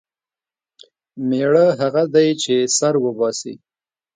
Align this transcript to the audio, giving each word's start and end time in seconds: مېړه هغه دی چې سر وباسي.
مېړه 1.27 1.67
هغه 1.79 2.03
دی 2.13 2.29
چې 2.41 2.55
سر 2.77 2.93
وباسي. 3.05 3.53